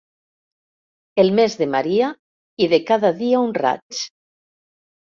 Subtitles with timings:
[1.25, 2.09] El mes de Maria
[2.67, 4.07] i de cada dia un raig.